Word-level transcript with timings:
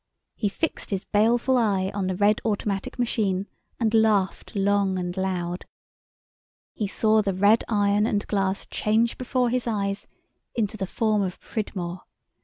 He 0.35 0.49
fixed 0.49 0.89
his 0.89 1.03
baleful 1.03 1.57
eye 1.59 1.91
on 1.93 2.07
the 2.07 2.15
red 2.15 2.41
Automatic 2.43 2.97
Machine 2.97 3.45
and 3.79 3.93
laughed 3.93 4.55
long 4.55 4.97
and 4.97 5.15
loud; 5.15 5.67
he 6.73 6.87
saw 6.87 7.21
the 7.21 7.35
red 7.35 7.63
iron 7.69 8.07
and 8.07 8.25
glass 8.25 8.65
change 8.65 9.19
before 9.19 9.51
his 9.51 9.67
eyes 9.67 10.07
into 10.55 10.75
the 10.75 10.87
form 10.87 11.21
of 11.21 11.39
Pridmore. 11.39 12.01